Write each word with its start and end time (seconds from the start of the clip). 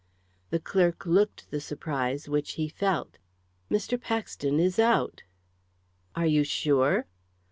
The 0.49 0.57
clerk 0.59 1.05
looked 1.05 1.51
the 1.51 1.61
surprise 1.61 2.27
which 2.27 2.53
he 2.53 2.67
felt. 2.67 3.19
"Mr. 3.69 4.01
Paxton 4.01 4.59
is 4.59 4.79
out." 4.79 5.21
"Are 6.15 6.25
you 6.25 6.43
sure?" 6.43 7.05